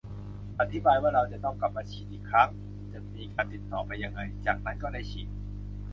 [0.59, 2.49] อธิบายว่าเราจะต้องกลับมาฉีดอีกครั้ง
[2.93, 5.29] จะมีการติดต่อไปยังไง จากนั้นก็ได้ฉีด